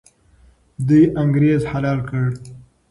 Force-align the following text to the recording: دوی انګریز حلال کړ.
دوی 0.87 1.03
انګریز 1.21 1.61
حلال 1.71 1.99
کړ. 2.09 2.23